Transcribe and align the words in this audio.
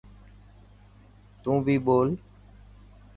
تون 1.41 1.55
بي 1.65 1.75
ٻول. 1.85 2.09